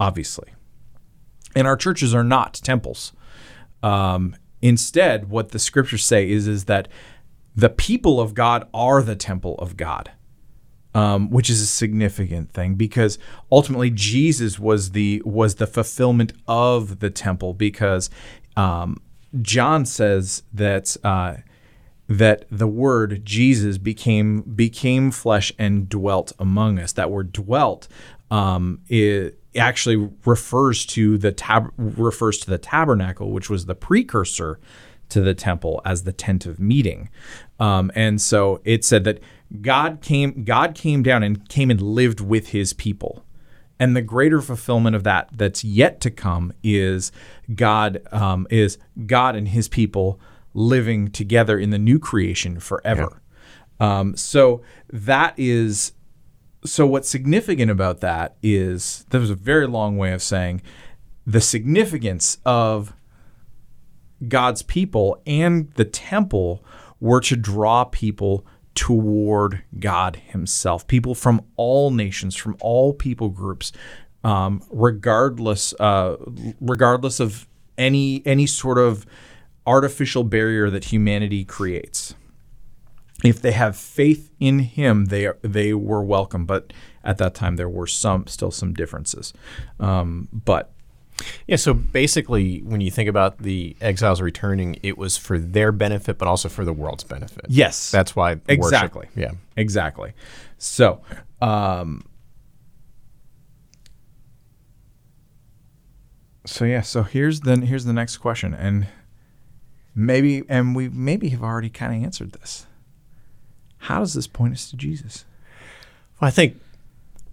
obviously, 0.00 0.54
and 1.54 1.66
our 1.66 1.76
churches 1.76 2.14
are 2.14 2.24
not 2.24 2.54
temples. 2.54 3.12
Um, 3.82 4.34
instead, 4.62 5.28
what 5.28 5.50
the 5.50 5.58
scriptures 5.58 6.06
say 6.06 6.30
is 6.30 6.48
is 6.48 6.64
that 6.64 6.88
the 7.54 7.68
people 7.68 8.18
of 8.18 8.32
God 8.32 8.66
are 8.72 9.02
the 9.02 9.16
temple 9.16 9.56
of 9.56 9.76
God, 9.76 10.10
um, 10.94 11.30
which 11.30 11.48
is 11.48 11.60
a 11.60 11.66
significant 11.66 12.52
thing 12.52 12.74
because 12.74 13.18
ultimately 13.50 13.90
Jesus 13.90 14.58
was 14.58 14.90
the 14.90 15.22
was 15.24 15.56
the 15.56 15.66
fulfillment 15.66 16.32
of 16.46 17.00
the 17.00 17.10
temple 17.10 17.54
because 17.54 18.10
um, 18.56 19.00
John 19.40 19.86
says 19.86 20.42
that. 20.52 20.96
Uh, 21.02 21.36
that 22.08 22.44
the 22.50 22.66
word 22.66 23.24
Jesus 23.24 23.78
became 23.78 24.42
became 24.42 25.10
flesh 25.10 25.50
and 25.58 25.88
dwelt 25.88 26.32
among 26.38 26.78
us. 26.78 26.92
That 26.92 27.10
word 27.10 27.32
dwelt 27.32 27.88
um, 28.32 28.80
it 28.88 29.38
actually 29.56 30.10
refers 30.24 30.86
to 30.86 31.18
the 31.18 31.32
tab- 31.32 31.72
refers 31.76 32.38
to 32.38 32.50
the 32.50 32.56
tabernacle, 32.56 33.30
which 33.30 33.50
was 33.50 33.66
the 33.66 33.74
precursor 33.74 34.58
to 35.10 35.20
the 35.20 35.34
temple 35.34 35.82
as 35.84 36.04
the 36.04 36.12
tent 36.12 36.46
of 36.46 36.58
meeting. 36.58 37.10
Um, 37.60 37.92
and 37.94 38.20
so 38.20 38.62
it 38.64 38.86
said 38.86 39.04
that 39.04 39.20
God 39.60 40.00
came 40.00 40.44
God 40.44 40.74
came 40.74 41.02
down 41.02 41.22
and 41.22 41.48
came 41.48 41.70
and 41.70 41.80
lived 41.80 42.20
with 42.20 42.48
His 42.48 42.72
people. 42.72 43.24
And 43.78 43.96
the 43.96 44.02
greater 44.02 44.40
fulfillment 44.40 44.94
of 44.94 45.02
that 45.04 45.30
that's 45.32 45.64
yet 45.64 46.00
to 46.02 46.10
come 46.10 46.52
is 46.62 47.10
God 47.54 48.00
um, 48.12 48.46
is 48.50 48.78
God 49.06 49.36
and 49.36 49.48
His 49.48 49.68
people 49.68 50.20
living 50.54 51.10
together 51.10 51.58
in 51.58 51.70
the 51.70 51.78
new 51.78 51.98
creation 51.98 52.60
forever. 52.60 53.20
Um, 53.80 54.16
so 54.16 54.62
that 54.92 55.34
is 55.36 55.92
so 56.64 56.86
what's 56.86 57.08
significant 57.08 57.70
about 57.70 58.00
that 58.00 58.36
is 58.42 59.04
that 59.10 59.18
was 59.18 59.30
a 59.30 59.34
very 59.34 59.66
long 59.66 59.98
way 59.98 60.12
of 60.12 60.22
saying 60.22 60.62
the 61.26 61.40
significance 61.40 62.38
of 62.44 62.94
God's 64.28 64.62
people 64.62 65.20
and 65.26 65.72
the 65.72 65.84
temple 65.84 66.64
were 67.00 67.20
to 67.22 67.34
draw 67.34 67.84
people 67.84 68.46
toward 68.74 69.62
God 69.78 70.16
Himself, 70.16 70.86
people 70.86 71.14
from 71.14 71.42
all 71.56 71.90
nations, 71.90 72.34
from 72.34 72.56
all 72.60 72.92
people 72.92 73.28
groups, 73.28 73.72
um, 74.24 74.62
regardless, 74.70 75.74
uh, 75.80 76.16
regardless 76.60 77.20
of 77.20 77.46
any 77.78 78.22
any 78.26 78.46
sort 78.46 78.78
of 78.78 79.06
artificial 79.66 80.24
barrier 80.24 80.70
that 80.70 80.86
humanity 80.86 81.44
creates. 81.44 82.14
If 83.24 83.40
they 83.40 83.52
have 83.52 83.76
faith 83.76 84.30
in 84.40 84.60
Him, 84.60 85.06
they 85.06 85.28
they 85.42 85.74
were 85.74 86.02
welcome. 86.02 86.44
But 86.44 86.72
at 87.04 87.18
that 87.18 87.34
time, 87.34 87.56
there 87.56 87.68
were 87.68 87.86
some 87.86 88.26
still 88.26 88.50
some 88.50 88.74
differences. 88.74 89.32
Um, 89.78 90.28
but 90.32 90.72
Yeah, 91.46 91.56
so 91.56 91.72
basically, 91.74 92.60
when 92.60 92.80
you 92.80 92.90
think 92.90 93.08
about 93.08 93.38
the 93.38 93.76
exiles 93.80 94.20
returning, 94.20 94.78
it 94.82 94.96
was 94.98 95.16
for 95.16 95.38
their 95.38 95.70
benefit, 95.70 96.18
but 96.18 96.26
also 96.26 96.48
for 96.48 96.64
the 96.64 96.72
world's 96.72 97.04
benefit. 97.04 97.44
yes, 97.48 97.90
That's 97.90 98.16
why 98.16 98.34
worship- 98.34 98.48
Exactly. 98.50 99.08
yeah. 99.14 99.32
Exactly. 99.56 100.12
So, 100.58 101.00
um, 101.40 102.04
so 106.46 106.64
yeah. 106.64 106.80
So 106.80 107.02
here's 107.02 107.40
the 107.40 107.56
here's 107.60 107.84
the 107.84 107.92
next 107.92 108.18
question, 108.18 108.54
and 108.54 108.86
maybe 109.94 110.42
and 110.48 110.74
we 110.74 110.88
maybe 110.88 111.28
have 111.30 111.42
already 111.42 111.70
kind 111.70 111.94
of 111.96 112.02
answered 112.02 112.32
this. 112.32 112.66
How 113.78 114.00
does 114.00 114.14
this 114.14 114.26
point 114.26 114.54
us 114.54 114.70
to 114.70 114.76
Jesus? 114.76 115.24
Well, 116.20 116.28
I 116.28 116.30
think 116.30 116.60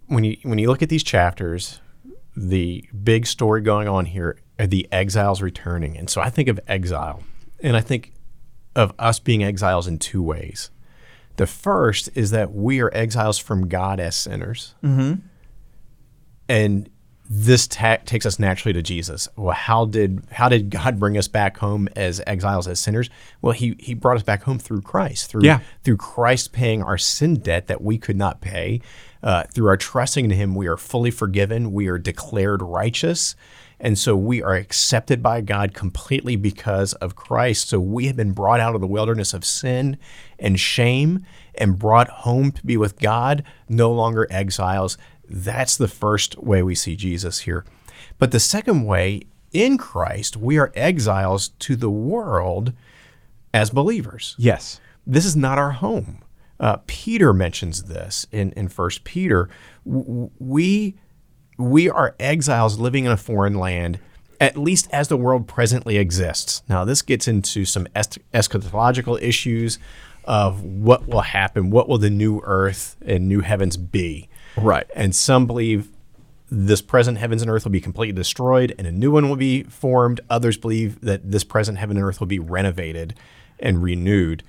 when 0.08 0.24
you 0.24 0.38
when 0.44 0.60
you 0.60 0.68
look 0.68 0.82
at 0.82 0.90
these 0.90 1.04
chapters, 1.04 1.80
the 2.40 2.88
big 3.04 3.28
story 3.28 3.62
going 3.62 3.90
on 3.90 4.06
here 4.06 4.40
are 4.58 4.68
the 4.68 4.88
exiles 4.92 5.42
returning, 5.42 5.98
and 5.98 6.10
so 6.10 6.22
I 6.22 6.30
think 6.30 6.48
of 6.48 6.60
exile, 6.68 7.22
and 7.62 7.76
I 7.76 7.82
think 7.82 8.14
of 8.76 8.94
us 8.98 9.20
being 9.20 9.44
exiles 9.44 9.88
in 9.88 10.00
two 10.00 10.24
ways. 10.24 10.72
The 11.36 11.48
first 11.48 12.10
is 12.16 12.32
that 12.32 12.54
we 12.54 12.80
are 12.80 12.94
exiles 12.94 13.40
from 13.40 13.68
God 13.68 14.00
as 14.00 14.16
sinners, 14.16 14.76
mm-hmm. 14.82 15.16
and 16.48 16.90
this 17.32 17.68
ta- 17.68 17.98
takes 18.06 18.26
us 18.26 18.40
naturally 18.40 18.74
to 18.74 18.82
Jesus. 18.82 19.28
Well, 19.36 19.54
how 19.56 19.86
did 19.86 20.24
how 20.32 20.50
did 20.50 20.72
God 20.72 21.00
bring 21.00 21.16
us 21.16 21.28
back 21.28 21.58
home 21.58 21.88
as 21.96 22.22
exiles 22.26 22.68
as 22.68 22.80
sinners? 22.80 23.10
Well, 23.42 23.54
he 23.54 23.76
he 23.80 23.94
brought 23.94 24.18
us 24.18 24.24
back 24.24 24.44
home 24.44 24.58
through 24.58 24.82
Christ, 24.82 25.30
through 25.30 25.44
Yeah. 25.44 25.60
through 25.84 25.98
Christ 25.98 26.52
paying 26.54 26.82
our 26.82 26.98
sin 26.98 27.36
debt 27.36 27.68
that 27.68 27.82
we 27.84 27.98
could 28.00 28.18
not 28.18 28.42
pay. 28.42 28.82
Uh, 29.22 29.44
through 29.54 29.68
our 29.68 29.78
trusting 29.78 30.26
in 30.26 30.32
Him, 30.32 30.56
we 30.56 30.66
are 30.68 30.78
fully 30.78 31.12
forgiven. 31.12 31.72
We 31.74 31.88
are 31.88 31.98
declared 32.00 32.62
righteous. 32.64 33.36
And 33.82 33.98
so 33.98 34.16
we 34.16 34.42
are 34.42 34.56
accepted 34.56 35.22
by 35.24 35.40
God 35.42 35.74
completely 35.74 36.36
because 36.36 36.94
of 36.96 37.16
Christ. 37.16 37.70
So 37.70 37.80
we 37.80 38.08
have 38.08 38.16
been 38.16 38.32
brought 38.34 38.60
out 38.60 38.76
of 38.76 38.82
the 38.82 38.88
wilderness 38.88 39.34
of 39.34 39.46
sin 39.46 39.98
and 40.38 40.60
shame 40.60 41.26
and 41.56 41.78
brought 41.80 42.10
home 42.10 42.52
to 42.54 42.66
be 42.66 42.76
with 42.76 43.00
God, 43.00 43.44
no 43.70 43.92
longer 43.92 44.28
exiles. 44.30 44.98
That's 45.30 45.78
the 45.78 45.88
first 45.88 46.38
way 46.38 46.64
we 46.64 46.76
see 46.76 46.96
Jesus 46.96 47.40
here. 47.42 47.66
But 48.18 48.32
the 48.32 48.40
second 48.40 48.86
way, 48.86 49.22
in 49.52 49.78
Christ, 49.78 50.38
we 50.38 50.58
are 50.58 50.72
exiles 50.76 51.50
to 51.60 51.76
the 51.76 51.90
world 51.90 52.74
as 53.54 53.70
believers 53.72 54.36
Yes. 54.38 54.80
this 55.08 55.26
is 55.26 55.36
not 55.36 55.58
our 55.58 55.72
home. 55.72 56.20
Uh, 56.60 56.78
Peter 56.88 57.34
mentions 57.34 57.84
this 57.84 58.28
in 58.32 58.52
in 58.52 58.68
First 58.68 59.04
Peter. 59.06 59.50
W- 59.86 60.04
w- 60.06 60.30
We 60.40 60.96
we 61.58 61.90
are 61.90 62.16
exiles 62.20 62.78
living 62.80 63.06
in 63.06 63.12
a 63.12 63.18
foreign 63.18 63.56
land, 63.56 64.00
at 64.40 64.56
least 64.58 64.88
as 64.92 65.08
the 65.08 65.18
world 65.18 65.48
presently 65.48 65.98
exists. 65.98 66.62
Now, 66.70 66.86
this 66.86 67.02
gets 67.02 67.28
into 67.28 67.66
some 67.66 67.88
es- 67.96 68.18
eschatological 68.34 69.22
issues 69.22 69.80
of 70.26 70.64
what 70.64 71.08
will 71.08 71.22
happen, 71.22 71.70
what 71.70 71.90
will 71.90 71.98
the 71.98 72.10
new 72.10 72.40
earth 72.44 72.96
and 73.06 73.28
new 73.28 73.42
heavens 73.42 73.76
be. 73.78 74.30
Right. 74.62 74.88
And 74.96 75.16
some 75.16 75.48
believe 75.48 75.90
this 76.52 76.82
present 76.82 77.18
heavens 77.18 77.42
and 77.42 77.52
earth 77.52 77.64
will 77.64 77.72
be 77.72 77.82
completely 77.82 78.14
destroyed 78.14 78.74
and 78.78 78.88
a 78.88 78.92
new 78.92 79.12
one 79.12 79.30
will 79.30 79.36
be 79.36 79.64
formed. 79.64 80.20
Others 80.30 80.58
believe 80.58 81.02
that 81.02 81.32
this 81.32 81.44
present 81.44 81.78
heaven 81.78 81.98
and 81.98 82.06
earth 82.06 82.20
will 82.20 82.28
be 82.28 82.40
renovated 82.40 83.16
and 83.60 83.84
renewed. 83.84 84.44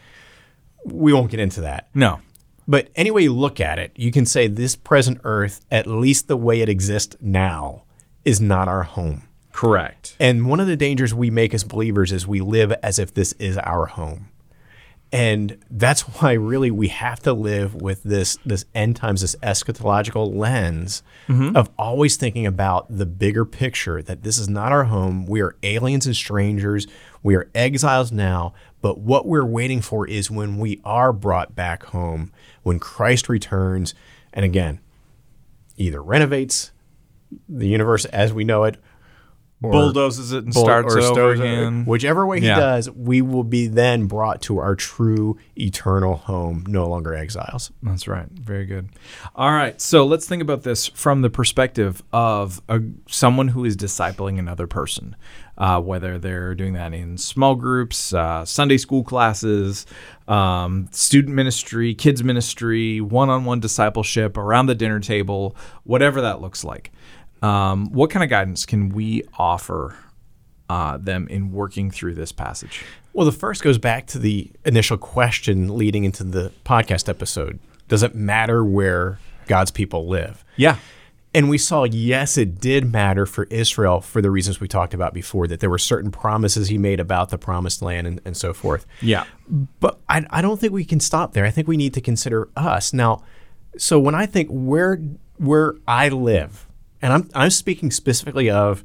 We 0.85 1.13
won't 1.13 1.31
get 1.31 1.41
into 1.41 1.61
that. 1.61 1.89
No. 1.95 2.21
But 2.67 2.89
any 2.95 3.11
way 3.11 3.23
you 3.23 3.35
look 3.35 3.61
at 3.61 3.79
it, 3.79 3.93
you 3.97 4.13
can 4.13 4.25
say 4.25 4.47
this 4.47 4.77
present 4.77 5.21
earth, 5.25 5.65
at 5.71 5.87
least 5.87 6.29
the 6.29 6.37
way 6.37 6.61
it 6.61 6.69
exists 6.69 7.17
now, 7.21 7.83
is 8.25 8.41
not 8.41 8.69
our 8.69 8.85
home. 8.85 9.25
Correct. 9.53 10.17
And 10.21 10.49
one 10.49 10.61
of 10.61 10.69
the 10.69 10.77
dangers 10.77 11.13
we 11.13 11.31
make 11.31 11.53
as 11.53 11.65
believers 11.65 12.13
is 12.13 12.27
we 12.27 12.41
live 12.41 12.73
as 12.83 12.99
if 12.99 13.13
this 13.13 13.33
is 13.35 13.59
our 13.59 13.87
home. 13.87 14.29
And 15.13 15.59
that's 15.71 16.03
why 16.21 16.33
really 16.33 16.71
we 16.71 16.89
have 16.89 17.21
to 17.21 17.33
live 17.33 17.75
with 17.75 18.03
this 18.03 18.39
this 18.45 18.65
end 18.75 18.97
times, 18.97 19.21
this 19.21 19.37
eschatological 19.37 20.35
lens 20.35 21.03
mm-hmm. 21.29 21.57
of 21.57 21.71
always 21.79 22.17
thinking 22.17 22.47
about 22.47 22.87
the 22.89 23.07
bigger 23.07 23.45
picture 23.45 24.03
that 24.03 24.23
this 24.23 24.39
is 24.39 24.49
not 24.49 24.73
our 24.73 24.85
home. 24.85 25.27
We 25.27 25.41
are 25.41 25.57
aliens 25.63 26.07
and 26.07 26.17
strangers. 26.17 26.87
We 27.23 27.35
are 27.35 27.51
exiles 27.55 28.13
now, 28.13 28.55
but 28.81 28.99
what 28.99 29.27
we're 29.27 29.45
waiting 29.45 29.83
for 29.83 30.07
is 30.07 30.31
when 30.31 30.59
we 30.59 30.81
are 30.85 31.13
brought 31.13 31.55
back 31.55 31.85
home, 31.85 32.33
when 32.63 32.79
Christ 32.79 33.29
returns, 33.29 33.95
and 34.33 34.45
again, 34.45 34.81
either 35.77 36.03
renovates 36.03 36.73
the 37.49 37.69
universe 37.69 38.05
as 38.07 38.33
we 38.33 38.45
know 38.45 38.65
it, 38.65 38.77
or 39.63 39.73
Bulldozes 39.73 40.33
it 40.33 40.45
and 40.45 40.55
bull- 40.55 40.65
starts 40.65 40.95
or 40.95 40.99
it 41.01 41.05
over 41.05 41.33
again. 41.33 41.85
Whichever 41.85 42.27
way 42.27 42.41
he 42.41 42.47
Yeah. 42.47 42.59
does, 42.59 42.91
we 42.91 43.21
will 43.21 43.45
be 43.45 43.67
then 43.67 44.07
brought 44.07 44.41
to 44.43 44.59
our 44.59 44.75
true 44.75 45.37
eternal 45.57 46.17
home, 46.17 46.65
no 46.67 46.89
longer 46.89 47.15
exiles. 47.15 47.71
That's 47.83 48.09
right. 48.09 48.27
Very 48.33 48.65
good. 48.65 48.89
All 49.37 49.53
right. 49.53 49.79
So 49.81 50.07
let's 50.07 50.27
think 50.27 50.41
about 50.41 50.63
this 50.63 50.87
from 50.87 51.21
the 51.21 51.29
perspective 51.31 52.03
of 52.13 52.63
a, 52.71 52.81
someone 53.07 53.49
who 53.49 53.65
is 53.67 53.77
discipling 53.77 54.39
another 54.39 54.67
person, 54.67 55.15
uh, 55.59 55.79
whether 55.81 56.19
they're 56.19 56.55
doing 56.55 56.73
that 56.73 56.95
in 56.95 57.19
small 57.19 57.55
groups, 57.55 58.15
uh, 58.15 58.47
Sunday 58.47 58.79
school 58.79 59.05
classes, 59.05 59.85
um, 60.27 60.89
student 60.91 61.35
ministry, 61.35 61.95
kids 61.95 62.25
ministry, 62.25 63.01
one 63.03 63.29
on 63.29 63.45
one 63.45 63.61
discipleship, 63.61 64.39
around 64.39 64.67
the 64.67 64.75
dinner 64.75 65.01
table, 65.01 65.55
whatever 65.85 66.23
that 66.23 66.41
looks 66.41 66.65
like. 66.65 66.93
Um, 67.43 67.91
what 67.93 68.11
kind 68.11 68.23
of 68.23 68.31
guidance 68.31 68.67
can 68.67 68.91
we 68.91 69.23
offer 69.39 69.97
uh, 70.69 70.99
them 70.99 71.27
in 71.29 71.53
working 71.53 71.91
through 71.91 72.15
this 72.15 72.33
passage? 72.33 72.85
Well, 73.13 73.27
the 73.27 73.33
first 73.33 73.63
goes 73.63 73.79
back 73.79 74.07
to 74.09 74.19
the 74.19 74.51
initial 74.65 74.97
question 74.97 75.77
leading 75.77 76.05
into 76.05 76.23
the 76.23 76.53
podcast 76.65 77.09
episode. 77.09 77.59
Does 77.89 78.03
it 78.03 78.15
matter 78.15 78.65
where 78.65 79.19
God's 79.47 79.71
people 79.71 80.07
live? 80.07 80.45
Yeah. 80.57 80.77
And 81.33 81.49
we 81.49 81.59
saw, 81.59 81.85
yes, 81.85 82.37
it 82.37 82.61
did 82.61 82.93
matter 82.93 83.25
for 83.25 83.45
Israel 83.51 84.01
for 84.01 84.21
the 84.21 84.31
reasons 84.31 84.61
we 84.61 84.69
talked 84.69 84.95
about 84.95 85.15
before, 85.15 85.47
that 85.47 85.61
there 85.61 85.71
were 85.71 85.79
certain 85.79 86.11
promises 86.11 86.69
he 86.69 86.79
made 86.79 87.01
about 87.01 87.31
the 87.31 87.39
promised 87.39 87.83
land 87.83 88.07
and, 88.07 88.21
and 88.25 88.37
so 88.37 88.53
forth. 88.53 88.85
Yeah. 89.01 89.25
But 89.79 90.01
I, 90.09 90.27
I 90.31 90.43
don't 90.43 90.61
think 90.61 90.73
we 90.73 90.85
can 90.85 91.01
stop 91.01 91.33
there. 91.33 91.45
I 91.45 91.51
think 91.51 91.69
we 91.69 91.77
need 91.77 91.95
to 91.95 92.01
consider 92.01 92.49
us. 92.57 92.93
Now, 92.93 93.23
so 93.77 93.99
when 94.01 94.15
I 94.15 94.27
think 94.27 94.49
where 94.51 95.01
where 95.37 95.77
I 95.87 96.09
live, 96.09 96.67
and 97.03 97.13
I'm 97.13 97.31
I'm 97.35 97.51
speaking 97.51 97.91
specifically 97.91 98.51
of 98.51 98.85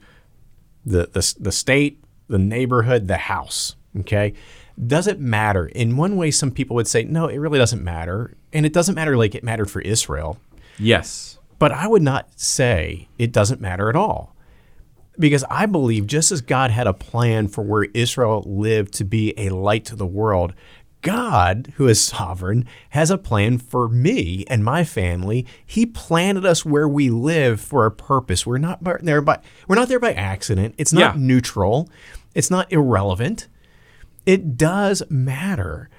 the 0.86 1.10
the, 1.12 1.34
the 1.40 1.52
state, 1.52 2.04
the 2.28 2.38
neighborhood, 2.38 3.08
the 3.08 3.18
house, 3.18 3.76
okay? 4.00 4.34
Does 4.88 5.08
it 5.08 5.20
matter? 5.20 5.68
In 5.68 5.96
one 5.96 6.18
way, 6.18 6.32
some 6.32 6.52
people 6.52 6.76
would 6.76 6.88
say, 6.88 7.04
no, 7.04 7.28
it 7.28 7.38
really 7.38 7.60
doesn't 7.60 7.84
matter. 7.84 8.36
And 8.52 8.66
it 8.66 8.74
doesn't 8.74 8.96
matter 8.96 9.16
like 9.16 9.34
it 9.34 9.44
mattered 9.44 9.72
for 9.72 9.82
Israel. 9.82 10.38
Yes. 10.78 11.40
But 11.60 11.72
I 11.72 11.88
would 11.88 12.02
not 12.02 12.28
say 12.40 13.08
it 13.18 13.32
doesn't 13.32 13.62
matter 13.62 13.90
at 13.90 13.96
all. 13.96 14.36
Because 15.18 15.46
I 15.50 15.66
believe 15.66 16.08
just 16.08 16.34
as 16.34 16.42
God 16.42 16.72
had 16.72 16.88
a 16.88 16.94
plan 16.94 17.48
for 17.48 17.64
where 17.64 17.86
Israel 17.94 18.44
lived 18.46 18.94
to 18.96 19.06
be 19.06 19.34
a 19.38 19.48
light 19.50 19.86
to 19.86 19.96
the 19.96 20.06
world, 20.06 20.54
God, 21.06 21.72
who 21.76 21.88
is 21.88 22.02
sovereign, 22.04 22.66
has 22.90 23.12
a 23.12 23.18
plan 23.18 23.58
for 23.60 23.88
me 23.88 24.44
and 24.48 24.64
my 24.64 24.84
family. 24.84 25.46
He 25.66 25.86
planted 25.86 26.46
us 26.46 26.66
where 26.66 26.88
we 26.88 27.10
live 27.10 27.62
for 27.62 27.86
a 27.86 27.92
purpose. 27.92 28.46
We're 28.46 28.58
not 28.58 28.84
there 29.04 29.22
by 29.22 29.40
we're 29.68 29.76
not 29.76 29.88
there 29.88 30.00
by 30.00 30.14
accident. 30.14 30.76
It's 30.78 30.92
not 30.94 31.16
Yeah. 31.16 31.22
neutral. 31.22 31.90
It's 32.34 32.52
not 32.52 32.72
irrelevant. 32.72 33.48
It 34.26 34.58
does 34.58 35.04
matter. 35.10 35.90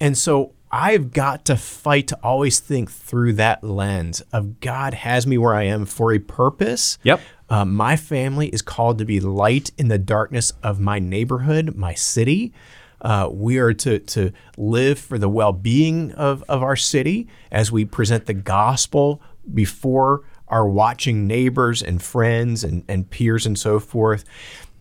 And 0.00 0.18
so 0.18 0.52
I've 0.72 1.12
got 1.12 1.44
to 1.46 1.56
fight 1.56 2.08
to 2.08 2.18
always 2.22 2.58
think 2.58 2.90
through 2.90 3.34
that 3.34 3.62
lens 3.62 4.20
of 4.32 4.60
God 4.60 4.92
has 4.94 5.26
me 5.26 5.38
where 5.38 5.54
I 5.54 5.62
am 5.62 5.86
for 5.86 6.12
a 6.12 6.18
purpose. 6.18 6.98
Yep. 7.04 7.20
Uh, 7.48 7.64
my 7.64 7.96
family 7.96 8.48
is 8.48 8.60
called 8.62 8.98
to 8.98 9.04
be 9.04 9.20
light 9.20 9.70
in 9.78 9.86
the 9.88 9.98
darkness 9.98 10.52
of 10.64 10.80
my 10.80 10.98
neighborhood, 10.98 11.76
my 11.76 11.94
city. 11.94 12.52
Uh, 13.00 13.28
we 13.30 13.58
are 13.58 13.74
to, 13.74 13.98
to 13.98 14.32
live 14.56 14.98
for 14.98 15.18
the 15.18 15.28
well 15.28 15.52
being 15.52 16.12
of, 16.12 16.42
of 16.48 16.62
our 16.62 16.76
city 16.76 17.28
as 17.50 17.70
we 17.70 17.84
present 17.84 18.26
the 18.26 18.34
gospel 18.34 19.20
before 19.52 20.24
our 20.48 20.68
watching 20.68 21.26
neighbors 21.26 21.82
and 21.82 22.02
friends 22.02 22.64
and, 22.64 22.84
and 22.88 23.10
peers 23.10 23.46
and 23.46 23.58
so 23.58 23.78
forth. 23.80 24.24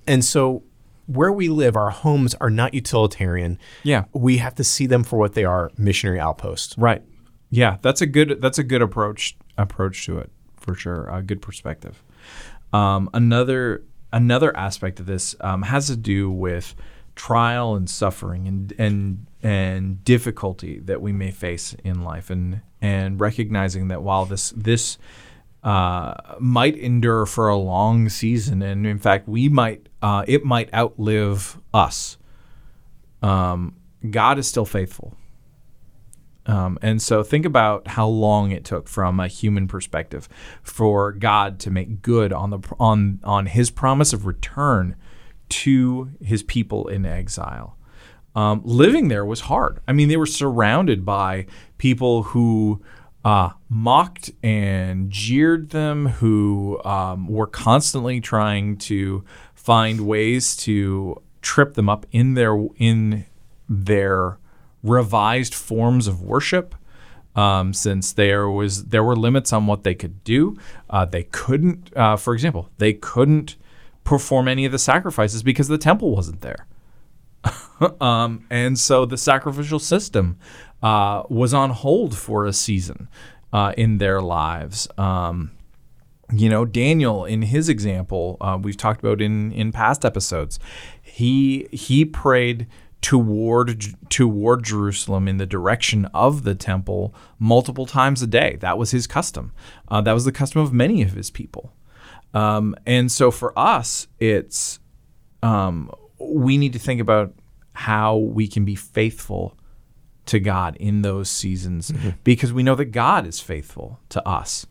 And 0.07 0.23
so 0.23 0.63
where 1.07 1.31
we 1.31 1.49
live, 1.49 1.75
our 1.75 1.89
homes 1.89 2.35
are 2.35 2.49
not 2.49 2.73
utilitarian. 2.73 3.59
Yeah. 3.83 4.05
We 4.13 4.37
have 4.37 4.55
to 4.55 4.63
see 4.63 4.85
them 4.85 5.03
for 5.03 5.17
what 5.17 5.33
they 5.33 5.43
are, 5.43 5.71
missionary 5.77 6.19
outposts. 6.19 6.77
Right. 6.77 7.03
Yeah, 7.51 7.77
that's 7.81 8.01
a 8.01 8.05
good 8.05 8.41
that's 8.41 8.57
a 8.57 8.63
good 8.63 8.81
approach 8.81 9.37
approach 9.57 10.05
to 10.07 10.17
it 10.17 10.31
for 10.57 10.75
sure. 10.75 11.07
A 11.09 11.21
good 11.21 11.41
perspective. 11.41 12.03
Um, 12.73 13.09
another 13.13 13.83
another 14.11 14.55
aspect 14.57 14.99
of 14.99 15.05
this 15.05 15.35
um, 15.41 15.61
has 15.61 15.87
to 15.87 15.95
do 15.95 16.29
with 16.29 16.75
trial 17.15 17.75
and 17.75 17.89
suffering 17.89 18.47
and 18.47 18.73
and 18.77 19.27
and 19.41 20.03
difficulty 20.03 20.79
that 20.79 21.01
we 21.01 21.11
may 21.11 21.31
face 21.31 21.75
in 21.83 22.03
life, 22.03 22.29
and 22.29 22.61
and 22.81 23.19
recognizing 23.19 23.87
that 23.87 24.03
while 24.03 24.25
this 24.25 24.53
this 24.55 24.97
uh, 25.63 26.13
might 26.39 26.77
endure 26.77 27.25
for 27.25 27.49
a 27.49 27.57
long 27.57 28.07
season, 28.07 28.61
and 28.61 28.85
in 28.85 28.99
fact, 28.99 29.27
we 29.27 29.49
might 29.49 29.89
uh, 30.01 30.23
it 30.27 30.45
might 30.45 30.71
outlive 30.73 31.59
us. 31.73 32.17
Um, 33.21 33.75
God 34.07 34.37
is 34.37 34.47
still 34.47 34.65
faithful. 34.65 35.17
Um, 36.47 36.77
and 36.83 37.01
so 37.01 37.23
think 37.23 37.45
about 37.45 37.87
how 37.87 38.07
long 38.07 38.51
it 38.51 38.63
took 38.63 38.87
from 38.87 39.19
a 39.19 39.27
human 39.27 39.67
perspective 39.67 40.29
for 40.61 41.11
God 41.11 41.59
to 41.61 41.71
make 41.71 42.03
good 42.03 42.31
on 42.31 42.51
the 42.51 42.59
on 42.79 43.19
on 43.23 43.47
His 43.47 43.71
promise 43.71 44.13
of 44.13 44.27
return 44.27 44.95
to 45.49 46.11
His 46.21 46.43
people 46.43 46.87
in 46.87 47.05
exile. 47.05 47.77
Um, 48.35 48.61
living 48.65 49.07
there 49.07 49.25
was 49.25 49.41
hard. 49.41 49.79
I 49.87 49.93
mean, 49.93 50.09
they 50.09 50.17
were 50.17 50.25
surrounded 50.25 51.05
by 51.05 51.45
people 51.77 52.23
who 52.23 52.81
uh, 53.23 53.51
mocked 53.69 54.29
and 54.43 55.09
jeered 55.09 55.69
them, 55.69 56.07
who 56.07 56.81
um, 56.83 57.27
were 57.27 57.47
constantly 57.47 58.19
trying 58.21 58.77
to 58.77 59.23
find 59.55 60.01
ways 60.01 60.55
to 60.57 61.21
trip 61.41 61.73
them 61.73 61.89
up 61.89 62.05
in 62.11 62.33
their 62.33 62.55
in 62.77 63.25
their 63.69 64.37
revised 64.83 65.55
forms 65.55 66.07
of 66.07 66.21
worship. 66.21 66.75
Um, 67.35 67.73
since 67.73 68.13
there 68.13 68.49
was 68.49 68.85
there 68.85 69.03
were 69.03 69.15
limits 69.15 69.51
on 69.51 69.65
what 69.65 69.83
they 69.83 69.95
could 69.95 70.23
do, 70.23 70.55
uh, 70.89 71.05
they 71.05 71.23
couldn't. 71.23 71.95
Uh, 71.95 72.17
for 72.17 72.33
example, 72.33 72.69
they 72.77 72.93
couldn't 72.93 73.55
perform 74.05 74.47
any 74.47 74.63
of 74.63 74.71
the 74.71 74.79
sacrifices 74.79 75.43
because 75.43 75.67
the 75.67 75.77
temple 75.77 76.15
wasn't 76.15 76.39
there. 76.39 76.65
um, 78.01 78.45
and 78.49 78.79
so 78.79 79.05
the 79.05 79.17
sacrificial 79.17 79.79
system 79.79 80.37
uh, 80.81 81.23
was 81.29 81.53
on 81.53 81.71
hold 81.71 82.17
for 82.17 82.45
a 82.45 82.53
season 82.53 83.09
uh, 83.51 83.73
in 83.77 83.97
their 83.97 84.21
lives. 84.21 84.87
Um, 84.97 85.51
you 86.31 86.49
know, 86.49 86.65
Daniel, 86.65 87.25
in 87.25 87.43
his 87.43 87.69
example, 87.69 88.37
uh, 88.41 88.57
we've 88.61 88.77
talked 88.77 89.01
about 89.01 89.21
in 89.21 89.51
in 89.51 89.71
past 89.71 90.05
episodes, 90.05 90.59
he 91.01 91.67
he 91.71 92.03
prayed 92.05 92.67
toward 93.01 94.09
toward 94.09 94.63
Jerusalem 94.63 95.27
in 95.27 95.37
the 95.37 95.45
direction 95.45 96.05
of 96.13 96.43
the 96.43 96.55
temple 96.55 97.13
multiple 97.37 97.85
times 97.85 98.23
a 98.23 98.27
day. 98.27 98.57
That 98.61 98.79
was 98.79 98.89
his 98.89 99.05
custom. 99.05 99.51
Uh, 99.87 100.01
that 100.01 100.13
was 100.13 100.25
the 100.25 100.31
custom 100.31 100.61
of 100.61 100.73
many 100.73 101.03
of 101.03 101.11
his 101.11 101.29
people. 101.29 101.71
Um, 102.35 102.75
and 102.85 103.11
so 103.11 103.31
for 103.31 103.57
us, 103.57 104.07
it's 104.19 104.79
um, 105.41 105.89
we 106.19 106.57
need 106.57 106.73
to 106.73 106.79
think 106.79 107.01
about 107.01 107.33
how 107.73 108.17
we 108.17 108.47
can 108.47 108.65
be 108.65 108.75
faithful 108.75 109.57
to 110.27 110.39
God 110.39 110.75
in 110.77 111.01
those 111.01 111.29
seasons 111.29 111.91
mm-hmm. 111.91 112.09
because 112.23 112.51
we 112.51 112.61
know 112.61 112.75
that 112.75 112.85
God 112.85 113.25
is 113.25 113.39
faithful 113.39 113.99
to 114.09 114.27
us. 114.27 114.65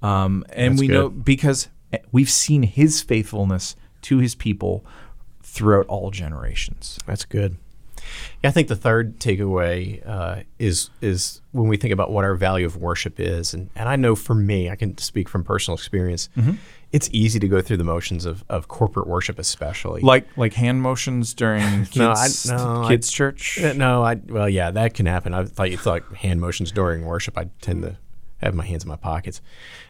Um, 0.00 0.44
and 0.52 0.74
That's 0.74 0.80
we 0.80 0.86
good. 0.88 0.94
know 0.94 1.08
because 1.10 1.68
we've 2.10 2.30
seen 2.30 2.62
his 2.62 3.02
faithfulness 3.02 3.76
to 4.02 4.18
his 4.18 4.34
people 4.34 4.84
throughout 5.42 5.86
all 5.86 6.10
generations. 6.10 6.98
That's 7.06 7.24
good. 7.24 7.56
Yeah, 8.42 8.50
I 8.50 8.52
think 8.52 8.68
the 8.68 8.76
third 8.76 9.20
takeaway 9.20 10.06
uh, 10.06 10.42
is 10.58 10.90
is 11.00 11.40
when 11.52 11.68
we 11.68 11.76
think 11.76 11.92
about 11.92 12.10
what 12.10 12.24
our 12.24 12.34
value 12.34 12.66
of 12.66 12.76
worship 12.76 13.20
is, 13.20 13.54
and, 13.54 13.70
and 13.76 13.88
I 13.88 13.96
know 13.96 14.16
for 14.16 14.34
me, 14.34 14.68
I 14.68 14.76
can 14.76 14.98
speak 14.98 15.28
from 15.28 15.44
personal 15.44 15.76
experience. 15.76 16.28
Mm-hmm. 16.36 16.54
It's 16.90 17.08
easy 17.12 17.38
to 17.38 17.48
go 17.48 17.62
through 17.62 17.78
the 17.78 17.84
motions 17.84 18.26
of, 18.26 18.44
of 18.50 18.68
corporate 18.68 19.06
worship, 19.06 19.38
especially 19.38 20.02
like 20.02 20.26
like 20.36 20.54
hand 20.54 20.82
motions 20.82 21.34
during 21.34 21.86
kids, 21.86 21.96
no, 21.96 22.12
I, 22.12 22.82
no, 22.82 22.88
kids 22.88 23.08
I, 23.08 23.12
church. 23.12 23.62
Uh, 23.62 23.72
no, 23.74 24.02
I 24.02 24.14
well, 24.14 24.48
yeah, 24.48 24.70
that 24.72 24.94
can 24.94 25.06
happen. 25.06 25.32
I 25.34 25.44
thought 25.44 25.70
you 25.70 25.76
thought 25.76 26.02
hand 26.16 26.40
motions 26.40 26.72
during 26.72 27.04
worship. 27.04 27.38
I 27.38 27.48
tend 27.60 27.82
to 27.82 27.96
have 28.38 28.54
my 28.54 28.66
hands 28.66 28.82
in 28.82 28.88
my 28.88 28.96
pockets. 28.96 29.40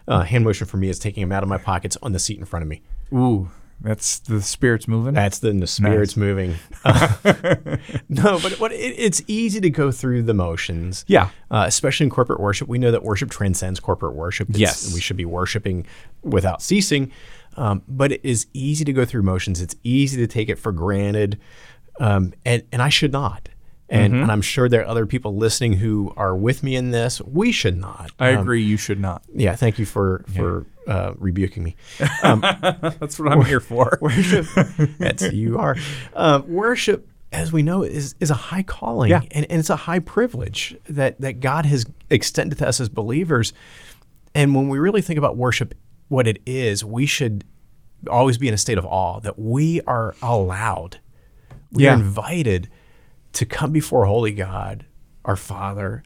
Uh, 0.07 0.23
hand 0.23 0.45
motion 0.45 0.67
for 0.67 0.77
me 0.77 0.89
is 0.89 0.99
taking 0.99 1.23
them 1.23 1.33
out 1.33 1.43
of 1.43 1.49
my 1.49 1.59
pockets 1.59 1.97
on 2.03 2.13
the 2.13 2.19
seat 2.19 2.39
in 2.39 2.45
front 2.45 2.63
of 2.63 2.69
me. 2.69 2.83
Ooh, 3.13 3.51
that's 3.83 4.21
the 4.21 4.41
spirits 4.41 4.87
moving. 4.87 5.15
That's 5.15 5.41
the, 5.41 5.53
the 5.53 5.67
spirits 5.67 6.17
nice. 6.17 6.25
moving. 6.25 6.55
Uh, 6.85 7.15
no, 8.09 8.39
but 8.41 8.59
what 8.61 8.73
it, 8.73 8.95
it's 8.97 9.23
easy 9.27 9.61
to 9.61 9.71
go 9.71 9.91
through 9.91 10.23
the 10.23 10.35
motions. 10.35 11.05
Yeah, 11.09 11.31
uh, 11.51 11.65
especially 11.67 12.05
in 12.05 12.11
corporate 12.11 12.41
worship, 12.41 12.69
we 12.69 12.79
know 12.79 12.91
that 12.91 13.03
worship 13.03 13.31
transcends 13.31 13.81
corporate 13.81 14.15
worship. 14.15 14.51
It's, 14.51 14.59
yes, 14.59 14.95
we 14.95 15.01
should 15.01 15.17
be 15.17 15.25
worshiping 15.25 15.87
without 16.23 16.63
ceasing. 16.63 17.11
Um, 17.57 17.83
but 17.87 18.13
it 18.13 18.21
is 18.25 18.47
easy 18.55 18.85
to 18.85 18.93
go 18.93 19.05
through 19.05 19.23
motions. 19.23 19.61
It's 19.61 19.77
easy 19.83 20.17
to 20.19 20.27
take 20.27 20.49
it 20.49 20.59
for 20.59 20.73
granted, 20.73 21.41
um, 22.01 22.33
and 22.45 22.63
and 22.73 22.81
I 22.81 22.89
should 22.89 23.13
not. 23.13 23.49
And, 23.89 24.15
mm-hmm. 24.15 24.23
and, 24.23 24.33
I'm 24.33 24.41
sure 24.41 24.71
there 24.71 24.81
are 24.81 24.87
other 24.87 25.05
people 25.05 25.37
listening 25.37 25.75
who 25.75 26.15
are 26.17 26.35
with 26.35 26.63
me 26.63 26.77
in 26.77 26.93
this. 26.93 27.21
We 27.21 27.53
should 27.53 27.77
not. 27.77 28.11
I 28.19 28.33
um, 28.33 28.41
agree. 28.41 28.63
You 28.63 28.79
should 28.79 28.99
not. 28.99 29.23
Yeah. 29.35 29.55
Thank 29.55 29.79
you 29.79 29.85
for 29.85 30.25
for. 30.35 30.67
Uh, 30.87 31.13
rebuking 31.17 31.63
me. 31.63 31.77
Um, 32.23 32.41
that's 32.41 33.19
what 33.19 33.33
I'm 33.33 33.45
here 33.45 33.59
for. 33.59 33.99
Worship. 34.01 34.47
that's 34.99 35.33
you 35.33 35.59
are. 35.59 35.77
Uh, 36.15 36.43
worship, 36.47 37.09
as 37.33 37.53
we 37.53 37.63
know, 37.63 37.83
is 37.83 38.15
is 38.21 38.31
a 38.31 38.35
high 38.35 38.63
calling, 38.63 39.11
yeah. 39.11 39.23
and, 39.33 39.45
and 39.51 39.59
it's 39.59 39.71
a 39.71 39.77
high 39.77 39.99
privilege 39.99 40.77
that 40.89 41.21
that 41.21 41.41
God 41.41 41.67
has 41.67 41.85
extended 42.11 42.59
to 42.59 42.69
us 42.69 42.81
as 42.81 42.89
believers. 42.89 43.53
And 44.35 44.55
when 44.55 44.69
we 44.69 44.79
really 44.79 45.03
think 45.03 45.19
about 45.19 45.37
worship, 45.37 45.75
what 46.09 46.29
it 46.29 46.41
is, 46.47 46.85
we 46.85 47.07
should 47.07 47.45
always 48.09 48.39
be 48.39 48.49
in 48.49 48.55
a 48.55 48.59
state 48.59 48.79
of 48.79 48.87
awe 48.87 49.21
that 49.21 49.39
we 49.39 49.81
are 49.83 50.15
allowed, 50.23 51.01
we 51.73 51.85
yeah. 51.85 51.91
are 51.91 51.95
invited 51.95 52.69
to 53.33 53.47
come 53.47 53.73
before 53.73 54.05
holy 54.05 54.33
God, 54.33 54.87
our 55.25 55.37
Father, 55.37 56.03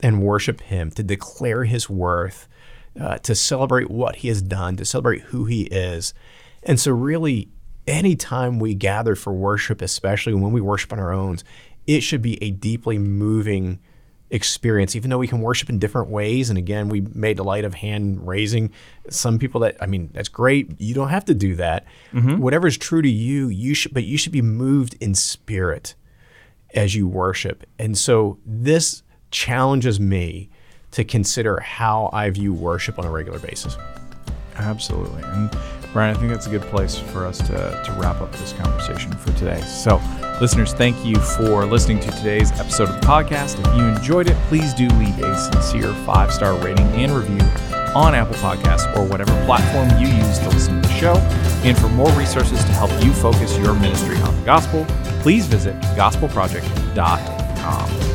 and 0.00 0.22
worship 0.22 0.60
Him, 0.60 0.90
to 0.92 1.02
declare 1.02 1.64
His 1.64 1.90
worth, 1.90 2.48
uh, 2.98 3.18
to 3.18 3.34
celebrate 3.34 3.90
what 3.90 4.16
He 4.16 4.28
has 4.28 4.42
done, 4.42 4.76
to 4.76 4.84
celebrate 4.84 5.22
who 5.22 5.44
He 5.44 5.62
is. 5.64 6.14
And 6.62 6.78
so, 6.78 6.92
really, 6.92 7.48
anytime 7.86 8.58
we 8.58 8.74
gather 8.74 9.14
for 9.14 9.32
worship, 9.32 9.82
especially 9.82 10.34
when 10.34 10.52
we 10.52 10.60
worship 10.60 10.92
on 10.92 10.98
our 10.98 11.12
own, 11.12 11.38
it 11.86 12.00
should 12.00 12.22
be 12.22 12.42
a 12.42 12.50
deeply 12.50 12.98
moving 12.98 13.80
experience, 14.30 14.94
even 14.94 15.10
though 15.10 15.18
we 15.18 15.26
can 15.26 15.40
worship 15.40 15.70
in 15.70 15.78
different 15.78 16.10
ways. 16.10 16.50
And 16.50 16.58
again, 16.58 16.88
we 16.88 17.00
made 17.00 17.38
a 17.38 17.42
light 17.42 17.64
of 17.64 17.74
hand 17.74 18.26
raising. 18.26 18.70
Some 19.08 19.38
people 19.38 19.60
that 19.62 19.76
I 19.80 19.86
mean, 19.86 20.10
that's 20.12 20.28
great. 20.28 20.80
You 20.80 20.94
don't 20.94 21.08
have 21.08 21.24
to 21.26 21.34
do 21.34 21.54
that. 21.56 21.86
Mm-hmm. 22.12 22.38
Whatever 22.38 22.66
is 22.66 22.76
true 22.76 23.02
to 23.02 23.08
you, 23.08 23.48
you 23.48 23.74
should, 23.74 23.94
but 23.94 24.04
you 24.04 24.18
should 24.18 24.32
be 24.32 24.42
moved 24.42 24.96
in 25.00 25.14
spirit 25.14 25.94
as 26.74 26.94
you 26.94 27.08
worship. 27.08 27.64
And 27.78 27.96
so 27.96 28.38
this 28.44 29.02
challenges 29.30 29.98
me 29.98 30.50
to 30.92 31.04
consider 31.04 31.60
how 31.60 32.10
I 32.12 32.30
view 32.30 32.52
worship 32.52 32.98
on 32.98 33.04
a 33.04 33.10
regular 33.10 33.38
basis. 33.38 33.76
Absolutely. 34.56 35.22
And 35.22 35.50
Brian, 35.92 36.14
I 36.14 36.18
think 36.18 36.30
that's 36.30 36.46
a 36.46 36.50
good 36.50 36.62
place 36.62 36.98
for 36.98 37.24
us 37.24 37.38
to, 37.38 37.82
to 37.84 37.96
wrap 37.98 38.20
up 38.20 38.30
this 38.32 38.52
conversation 38.52 39.12
for 39.12 39.32
today. 39.32 39.60
So, 39.62 40.00
listeners, 40.40 40.74
thank 40.74 41.02
you 41.04 41.16
for 41.16 41.64
listening 41.64 42.00
to 42.00 42.10
today's 42.10 42.52
episode 42.52 42.90
of 42.90 43.00
the 43.00 43.06
podcast. 43.06 43.58
If 43.58 43.76
you 43.76 43.84
enjoyed 43.84 44.28
it, 44.28 44.36
please 44.48 44.74
do 44.74 44.88
leave 44.88 45.18
a 45.20 45.38
sincere 45.38 45.94
five 46.04 46.32
star 46.32 46.54
rating 46.56 46.86
and 46.88 47.12
review 47.12 47.40
on 47.94 48.14
Apple 48.14 48.34
Podcasts 48.36 48.94
or 48.96 49.04
whatever 49.04 49.32
platform 49.46 49.88
you 50.00 50.08
use 50.08 50.38
to 50.40 50.48
listen 50.50 50.82
to 50.82 50.88
the 50.88 50.94
show. 50.94 51.14
And 51.64 51.76
for 51.76 51.88
more 51.88 52.10
resources 52.12 52.62
to 52.64 52.72
help 52.72 52.90
you 53.02 53.12
focus 53.12 53.56
your 53.58 53.74
ministry 53.74 54.16
on 54.18 54.38
the 54.38 54.44
gospel, 54.44 54.84
please 55.22 55.46
visit 55.46 55.74
gospelproject.com. 55.96 58.07